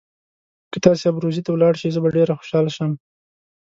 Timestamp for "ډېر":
2.17-2.27